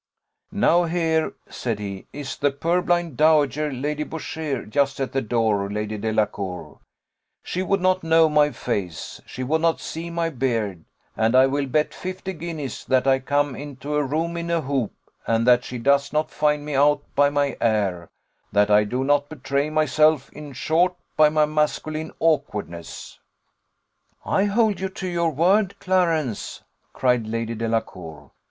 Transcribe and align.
"Now 0.51 0.85
here," 0.85 1.33
said 1.47 1.77
he, 1.77 2.07
"is 2.11 2.35
the 2.35 2.49
purblind 2.49 3.17
dowager, 3.17 3.71
Lady 3.71 4.03
Boucher, 4.03 4.65
just 4.65 4.99
at 4.99 5.11
the 5.11 5.21
door, 5.21 5.69
Lady 5.69 5.95
Delacour; 5.95 6.79
she 7.43 7.61
would 7.61 7.81
not 7.81 8.03
know 8.03 8.27
my 8.27 8.49
face, 8.49 9.21
she 9.27 9.43
would 9.43 9.61
not 9.61 9.79
see 9.79 10.09
my 10.09 10.31
beard, 10.31 10.85
and 11.15 11.35
I 11.35 11.45
will 11.45 11.67
bet 11.67 11.93
fifty 11.93 12.33
guineas 12.33 12.83
that 12.85 13.05
I 13.05 13.19
come 13.19 13.55
into 13.55 13.93
a 13.93 14.01
room 14.03 14.37
in 14.37 14.49
a 14.49 14.61
hoop, 14.61 14.91
and 15.27 15.45
that 15.45 15.63
she 15.63 15.77
does 15.77 16.11
not 16.11 16.31
find 16.31 16.65
me 16.65 16.73
out 16.73 17.03
by 17.13 17.29
my 17.29 17.55
air 17.61 18.09
that 18.51 18.71
I 18.71 18.85
do 18.85 19.03
not 19.03 19.29
betray 19.29 19.69
myself, 19.69 20.33
in 20.33 20.53
short, 20.53 20.95
by 21.15 21.29
my 21.29 21.45
masculine 21.45 22.11
awkwardness." 22.17 23.19
"I 24.25 24.45
hold 24.45 24.79
you 24.79 24.89
to 24.89 25.07
your 25.07 25.29
word, 25.29 25.77
Clarence," 25.79 26.63
cried 26.91 27.27
Lady 27.27 27.53
Delacour. 27.53 28.31